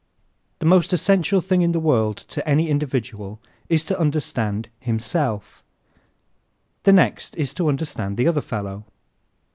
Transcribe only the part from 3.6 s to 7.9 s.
is to understand himself. The next is to